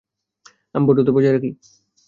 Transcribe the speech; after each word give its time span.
আমি 0.75 0.83
ভদ্রতা 0.87 1.11
বজায় 1.15 1.33
রাখি। 1.33 1.49